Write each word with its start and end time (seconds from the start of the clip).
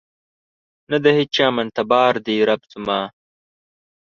نه 0.89 0.97
د 1.03 1.05
هیچا 1.17 1.47
منتبار 1.57 2.13
دی 2.25 2.37
رب 2.49 2.61
زما 2.71 3.01